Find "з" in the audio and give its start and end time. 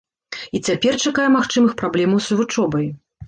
2.31-2.39